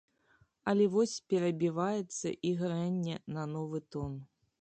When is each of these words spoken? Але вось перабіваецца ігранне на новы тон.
Але 0.71 0.85
вось 0.93 1.13
перабіваецца 1.33 2.27
ігранне 2.53 3.15
на 3.37 3.43
новы 3.53 3.83
тон. 3.97 4.17